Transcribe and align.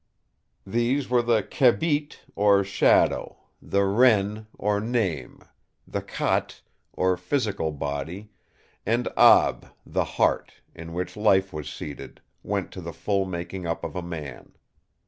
These 0.65 1.11
were 1.11 1.21
the 1.21 1.43
'Khaibit', 1.43 2.21
or 2.35 2.63
'shadow', 2.63 3.37
the 3.61 3.83
'Ren', 3.83 4.47
or 4.57 4.79
'name', 4.79 5.43
the 5.87 6.01
'Khat', 6.01 6.63
or 6.91 7.15
'physical 7.15 7.71
body', 7.71 8.31
and 8.83 9.07
'Ab', 9.15 9.67
the 9.85 10.03
'heart', 10.17 10.53
in 10.73 10.93
which 10.93 11.15
life 11.15 11.53
was 11.53 11.69
seated, 11.71 12.19
went 12.41 12.71
to 12.71 12.81
the 12.81 12.93
full 12.93 13.25
making 13.27 13.67
up 13.67 13.83
of 13.83 13.95
a 13.95 14.01
man. 14.01 14.53